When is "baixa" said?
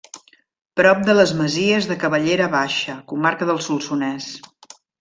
2.57-2.95